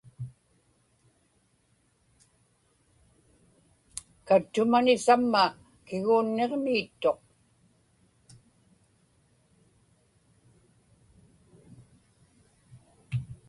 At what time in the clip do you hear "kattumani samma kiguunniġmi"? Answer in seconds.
4.27-6.73